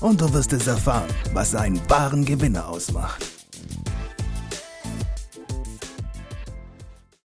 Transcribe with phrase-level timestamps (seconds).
[0.00, 3.24] und du wirst es erfahren, was einen wahren Gewinner ausmacht.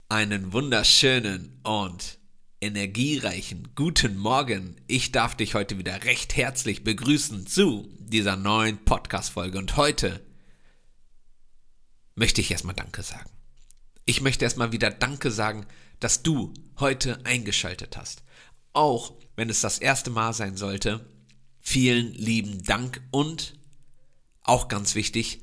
[0.08, 2.18] Einen wunderschönen und
[2.60, 4.76] energiereichen guten Morgen.
[4.86, 9.58] Ich darf dich heute wieder recht herzlich begrüßen zu dieser neuen Podcast-Folge.
[9.58, 10.24] Und heute
[12.14, 13.30] möchte ich erstmal Danke sagen.
[14.06, 15.66] Ich möchte erstmal wieder Danke sagen,
[16.00, 18.22] dass du heute eingeschaltet hast.
[18.72, 21.04] Auch wenn es das erste Mal sein sollte,
[21.66, 23.58] vielen lieben Dank und
[24.42, 25.40] auch ganz wichtig,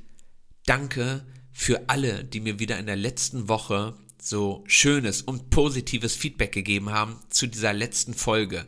[0.65, 6.53] danke für alle, die mir wieder in der letzten Woche so schönes und positives Feedback
[6.53, 8.65] gegeben haben zu dieser letzten Folge.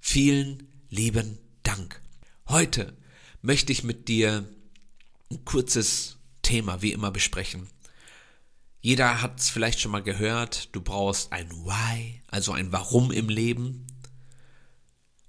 [0.00, 2.02] Vielen lieben Dank.
[2.48, 2.96] Heute
[3.40, 4.44] möchte ich mit dir
[5.30, 7.68] ein kurzes Thema wie immer besprechen.
[8.80, 13.28] Jeder hat es vielleicht schon mal gehört, du brauchst ein Why, also ein Warum im
[13.28, 13.86] Leben.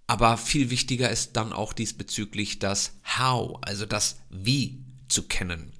[0.08, 5.74] Aber viel wichtiger ist dann auch diesbezüglich das How, also das Wie zu kennen.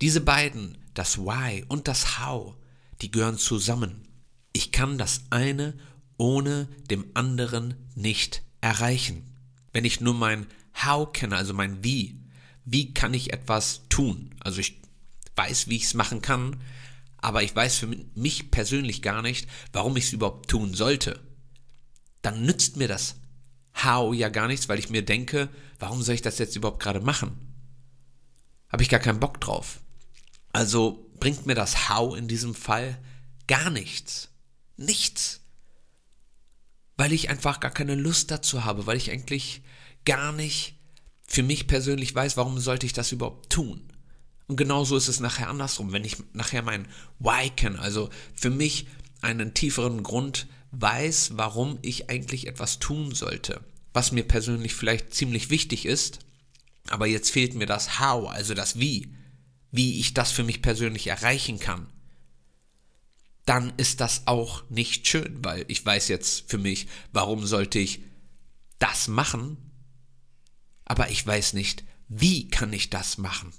[0.00, 2.56] Diese beiden, das Why und das How,
[3.02, 4.08] die gehören zusammen.
[4.54, 5.74] Ich kann das eine
[6.16, 9.36] ohne dem anderen nicht erreichen.
[9.72, 10.46] Wenn ich nur mein
[10.82, 12.18] How kenne, also mein Wie,
[12.64, 14.34] wie kann ich etwas tun?
[14.40, 14.80] Also ich
[15.36, 16.56] weiß, wie ich es machen kann,
[17.18, 21.27] aber ich weiß für mich persönlich gar nicht, warum ich es überhaupt tun sollte
[22.22, 23.16] dann nützt mir das
[23.84, 27.00] How ja gar nichts, weil ich mir denke, warum soll ich das jetzt überhaupt gerade
[27.00, 27.38] machen?
[28.70, 29.80] Habe ich gar keinen Bock drauf.
[30.52, 32.98] Also bringt mir das How in diesem Fall
[33.46, 34.30] gar nichts.
[34.76, 35.40] Nichts.
[36.96, 39.62] Weil ich einfach gar keine Lust dazu habe, weil ich eigentlich
[40.04, 40.74] gar nicht
[41.26, 43.92] für mich persönlich weiß, warum sollte ich das überhaupt tun.
[44.46, 46.88] Und genauso ist es nachher andersrum, wenn ich nachher mein
[47.18, 48.86] Why kenne, also für mich
[49.20, 53.60] einen tieferen Grund weiß, warum ich eigentlich etwas tun sollte,
[53.92, 56.20] was mir persönlich vielleicht ziemlich wichtig ist,
[56.88, 59.14] aber jetzt fehlt mir das How, also das Wie,
[59.70, 61.86] wie ich das für mich persönlich erreichen kann,
[63.44, 68.00] dann ist das auch nicht schön, weil ich weiß jetzt für mich, warum sollte ich
[68.78, 69.56] das machen,
[70.84, 73.52] aber ich weiß nicht, wie kann ich das machen.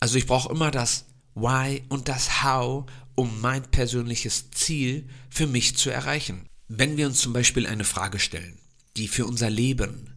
[0.00, 1.06] Also ich brauche immer das
[1.40, 6.48] Why und das How, um mein persönliches Ziel für mich zu erreichen.
[6.68, 8.58] Wenn wir uns zum Beispiel eine Frage stellen,
[8.96, 10.14] die für unser Leben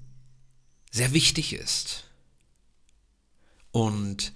[0.91, 2.03] sehr wichtig ist
[3.71, 4.33] und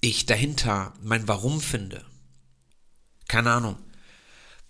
[0.00, 2.04] ich dahinter mein Warum finde,
[3.26, 3.76] keine Ahnung,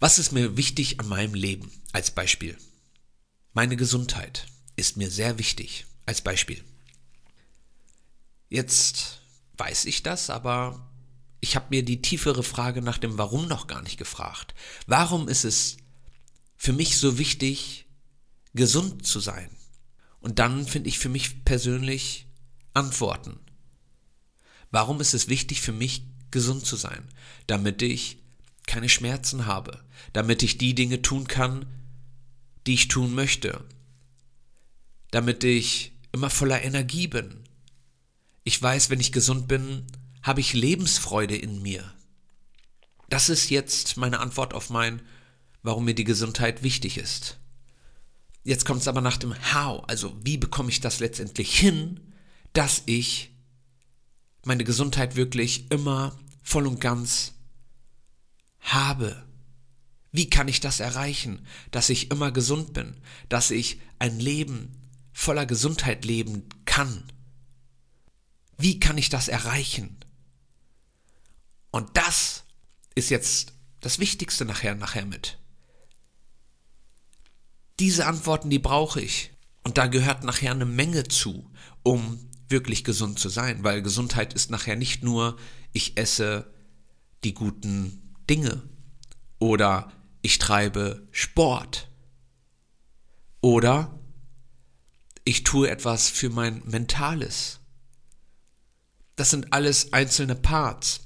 [0.01, 2.57] was ist mir wichtig an meinem Leben als Beispiel?
[3.53, 4.47] Meine Gesundheit
[4.77, 6.63] ist mir sehr wichtig als Beispiel.
[8.49, 9.21] Jetzt
[9.57, 10.88] weiß ich das, aber
[11.41, 14.55] ich habe mir die tiefere Frage nach dem Warum noch gar nicht gefragt.
[14.87, 15.77] Warum ist es
[16.57, 17.87] für mich so wichtig,
[18.55, 19.51] gesund zu sein?
[20.21, 22.27] Und dann finde ich für mich persönlich
[22.75, 23.39] Antworten.
[24.71, 27.09] Warum ist es wichtig für mich, gesund zu sein?
[27.47, 28.19] Damit ich
[28.67, 29.83] keine Schmerzen habe,
[30.13, 31.67] damit ich die Dinge tun kann,
[32.67, 33.65] die ich tun möchte,
[35.11, 37.45] damit ich immer voller Energie bin.
[38.45, 39.87] Ich weiß, wenn ich gesund bin,
[40.29, 41.91] habe ich Lebensfreude in mir?
[43.09, 45.01] Das ist jetzt meine Antwort auf mein,
[45.63, 47.39] warum mir die Gesundheit wichtig ist.
[48.45, 52.13] Jetzt kommt es aber nach dem How, also wie bekomme ich das letztendlich hin,
[52.53, 53.31] dass ich
[54.45, 57.33] meine Gesundheit wirklich immer voll und ganz
[58.61, 59.25] habe.
[60.13, 62.99] Wie kann ich das erreichen, dass ich immer gesund bin,
[63.31, 67.05] dass ich ein Leben voller Gesundheit leben kann?
[68.59, 69.97] Wie kann ich das erreichen?
[71.71, 72.45] Und das
[72.95, 75.39] ist jetzt das Wichtigste nachher, nachher mit.
[77.79, 79.31] Diese Antworten, die brauche ich.
[79.63, 81.51] Und da gehört nachher eine Menge zu,
[81.83, 85.39] um wirklich gesund zu sein, weil Gesundheit ist nachher nicht nur,
[85.73, 86.53] ich esse
[87.25, 88.63] die guten Dinge
[89.39, 89.93] oder
[90.23, 91.91] ich treibe Sport
[93.41, 93.99] oder
[95.25, 97.61] ich tue etwas für mein Mentales.
[99.17, 101.01] Das sind alles einzelne Parts.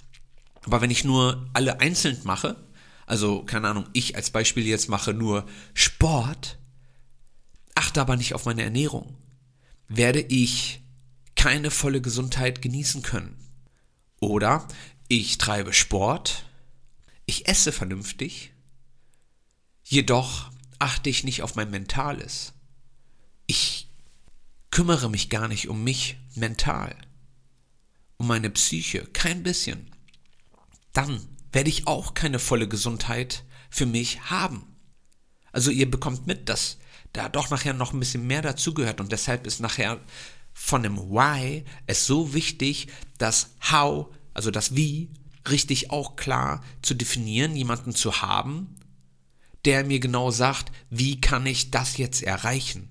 [0.65, 2.57] Aber wenn ich nur alle einzeln mache,
[3.07, 6.59] also keine Ahnung, ich als Beispiel jetzt mache nur Sport,
[7.75, 9.17] achte aber nicht auf meine Ernährung,
[9.89, 10.83] werde ich
[11.35, 13.37] keine volle Gesundheit genießen können.
[14.21, 14.69] Oder
[15.09, 16.45] ich treibe Sport,
[17.27, 18.53] ich esse vernünftig,
[19.83, 22.55] jedoch achte ich nicht auf mein Mentales.
[23.47, 23.89] Ich
[24.71, 26.97] kümmere mich gar nicht um mich mental,
[28.17, 29.92] um meine Psyche, kein bisschen.
[30.93, 31.21] Dann
[31.53, 34.65] werde ich auch keine volle Gesundheit für mich haben.
[35.53, 36.79] Also ihr bekommt mit, dass
[37.13, 40.01] da doch nachher noch ein bisschen mehr dazugehört und deshalb ist nachher
[40.55, 45.11] von dem Why es so wichtig, das How, also das Wie,
[45.49, 48.77] richtig auch klar zu definieren, jemanden zu haben,
[49.65, 52.89] der mir genau sagt, wie kann ich das jetzt erreichen.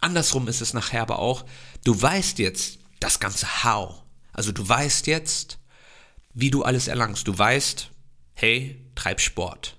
[0.00, 1.44] Andersrum ist es nachher aber auch,
[1.84, 4.02] du weißt jetzt das ganze How.
[4.32, 5.58] Also du weißt jetzt,
[6.34, 7.26] wie du alles erlangst.
[7.26, 7.90] Du weißt,
[8.34, 9.78] hey, treib Sport.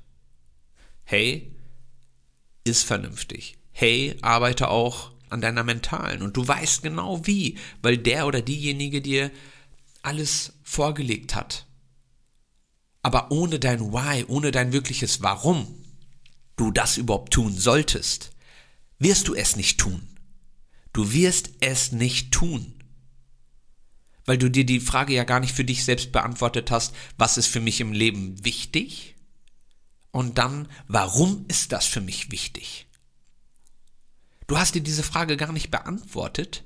[1.04, 1.56] Hey,
[2.63, 3.57] ist vernünftig.
[3.72, 6.22] Hey, arbeite auch an deiner mentalen.
[6.22, 9.31] Und du weißt genau wie, weil der oder diejenige dir
[10.02, 11.68] alles vorgelegt hat.
[13.02, 15.68] Aber ohne dein Why, ohne dein wirkliches Warum
[16.56, 18.31] du das überhaupt tun solltest,
[18.98, 20.07] wirst du es nicht tun.
[20.94, 22.74] Du wirst es nicht tun.
[24.25, 27.48] Weil du dir die Frage ja gar nicht für dich selbst beantwortet hast, was ist
[27.48, 29.16] für mich im Leben wichtig?
[30.12, 32.88] Und dann, warum ist das für mich wichtig?
[34.48, 36.63] Du hast dir diese Frage gar nicht beantwortet,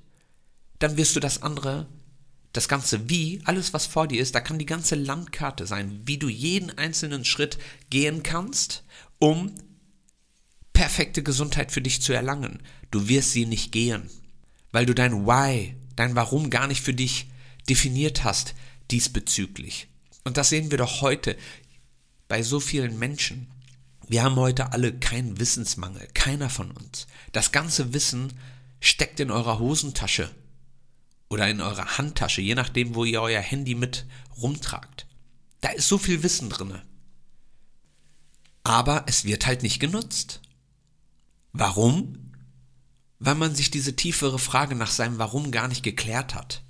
[0.79, 1.87] dann wirst du das andere,
[2.53, 6.17] das ganze Wie, alles was vor dir ist, da kann die ganze Landkarte sein, wie
[6.17, 7.57] du jeden einzelnen Schritt
[7.89, 8.83] gehen kannst,
[9.17, 9.53] um
[10.73, 12.61] perfekte Gesundheit für dich zu erlangen.
[12.91, 14.09] Du wirst sie nicht gehen,
[14.71, 17.28] weil du dein Why, dein Warum gar nicht für dich
[17.69, 18.55] definiert hast
[18.91, 19.87] diesbezüglich.
[20.23, 21.37] Und das sehen wir doch heute
[22.27, 23.47] bei so vielen Menschen.
[24.07, 27.07] Wir haben heute alle keinen Wissensmangel, keiner von uns.
[27.31, 28.33] Das ganze Wissen
[28.79, 30.29] steckt in eurer Hosentasche
[31.29, 34.05] oder in eurer Handtasche, je nachdem, wo ihr euer Handy mit
[34.37, 35.05] rumtragt.
[35.61, 36.81] Da ist so viel Wissen drinne.
[38.63, 40.41] Aber es wird halt nicht genutzt.
[41.51, 42.29] Warum?
[43.19, 46.63] weil man sich diese tiefere Frage nach seinem Warum gar nicht geklärt hat.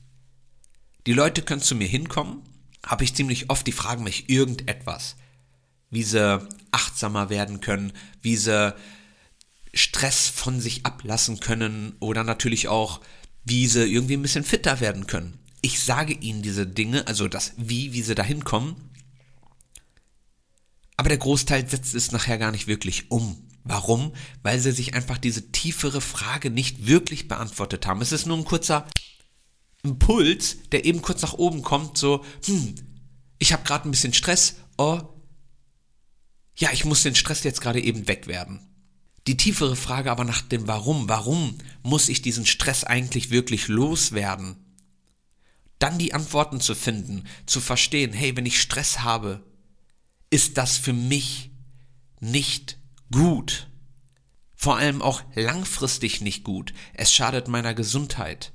[1.08, 2.42] Die Leute können zu mir hinkommen,
[2.86, 5.16] habe ich ziemlich oft, die fragen mich irgendetwas,
[5.90, 8.76] wie sie achtsamer werden können, wie sie
[9.74, 13.02] Stress von sich ablassen können oder natürlich auch,
[13.44, 15.40] wie sie irgendwie ein bisschen fitter werden können.
[15.62, 18.76] Ich sage ihnen diese Dinge, also das Wie, wie sie da hinkommen,
[21.00, 23.48] aber der Großteil setzt es nachher gar nicht wirklich um.
[23.64, 24.14] Warum?
[24.44, 28.02] Weil sie sich einfach diese tiefere Frage nicht wirklich beantwortet haben.
[28.02, 28.86] Es ist nur ein kurzer
[29.84, 32.76] Impuls, der eben kurz nach oben kommt, so, hm,
[33.38, 35.02] ich habe gerade ein bisschen Stress, oh,
[36.58, 38.60] ja, ich muss den Stress jetzt gerade eben wegwerden.
[39.28, 44.58] Die tiefere Frage aber nach dem Warum, warum muss ich diesen Stress eigentlich wirklich loswerden?
[45.78, 49.46] Dann die Antworten zu finden, zu verstehen, hey, wenn ich Stress habe,
[50.30, 51.52] ist das für mich
[52.20, 52.78] nicht
[53.12, 53.70] gut.
[54.56, 56.74] Vor allem auch langfristig nicht gut.
[56.94, 58.52] Es schadet meiner Gesundheit.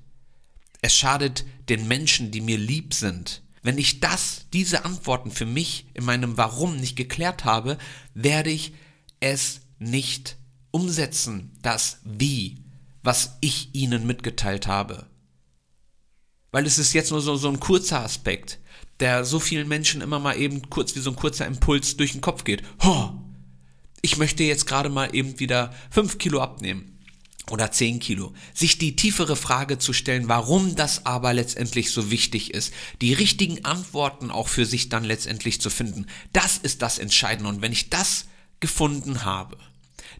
[0.84, 3.42] Es schadet den Menschen, die mir lieb sind.
[3.62, 7.78] Wenn ich das, diese Antworten für mich in meinem Warum nicht geklärt habe,
[8.12, 8.74] werde ich
[9.18, 10.36] es nicht
[10.72, 12.58] umsetzen, das Wie,
[13.02, 15.06] was ich ihnen mitgeteilt habe.
[16.50, 18.58] Weil es ist jetzt nur so, so ein kurzer Aspekt,
[19.00, 22.20] der so vielen Menschen immer mal eben kurz wie so ein kurzer Impuls durch den
[22.20, 22.62] Kopf geht.
[22.82, 23.22] Ho,
[24.02, 26.93] ich möchte jetzt gerade mal eben wieder fünf Kilo abnehmen
[27.50, 28.32] oder zehn Kilo.
[28.54, 33.64] Sich die tiefere Frage zu stellen, warum das aber letztendlich so wichtig ist, die richtigen
[33.64, 37.48] Antworten auch für sich dann letztendlich zu finden, das ist das Entscheidende.
[37.50, 38.26] Und wenn ich das
[38.60, 39.58] gefunden habe,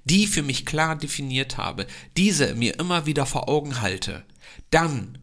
[0.04, 4.24] die für mich klar definiert habe, diese mir immer wieder vor Augen halte,
[4.70, 5.18] dann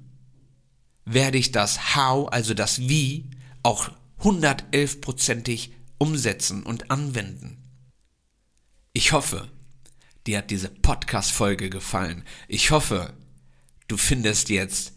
[1.05, 3.29] werde ich das How, also das Wie,
[3.63, 3.91] auch
[4.21, 7.57] 111%ig umsetzen und anwenden.
[8.93, 9.49] Ich hoffe,
[10.27, 12.23] dir hat diese Podcast-Folge gefallen.
[12.47, 13.13] Ich hoffe,
[13.87, 14.93] du findest jetzt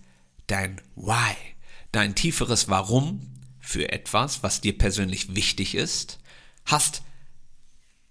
[0.47, 1.35] dein Why,
[1.93, 6.19] dein tieferes Warum für etwas, was dir persönlich wichtig ist,
[6.67, 7.03] hast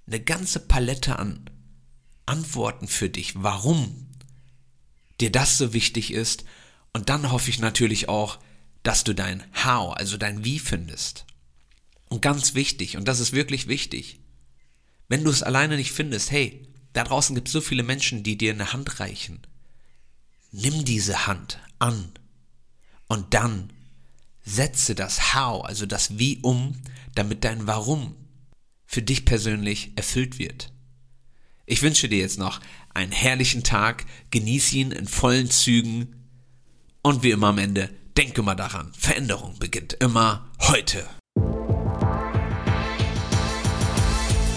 [0.08, 1.50] eine ganze Palette an
[2.25, 4.08] Antworten für dich, warum
[5.20, 6.46] dir das so wichtig ist.
[6.93, 8.39] Und dann hoffe ich natürlich auch,
[8.82, 11.25] dass du dein How, also dein Wie findest.
[12.10, 14.20] Und ganz wichtig, und das ist wirklich wichtig,
[15.08, 18.38] wenn du es alleine nicht findest, hey, da draußen gibt es so viele Menschen, die
[18.38, 19.41] dir eine Hand reichen.
[20.51, 22.12] Nimm diese Hand an
[23.07, 23.71] und dann
[24.43, 26.81] setze das How, also das Wie um,
[27.15, 28.15] damit dein Warum
[28.85, 30.71] für dich persönlich erfüllt wird.
[31.65, 32.59] Ich wünsche dir jetzt noch
[32.93, 36.29] einen herrlichen Tag, genieß ihn in vollen Zügen
[37.01, 41.05] Und wie immer am Ende, denke mal daran, Veränderung beginnt immer heute.